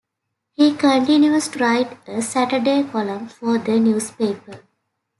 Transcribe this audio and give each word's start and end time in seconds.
He 0.53 0.73
continues 0.75 1.47
to 1.49 1.59
write 1.59 1.95
a 2.07 2.23
Saturday 2.23 2.81
column 2.83 3.27
for 3.27 3.59
the 3.59 3.79
newspaper. 3.79 4.63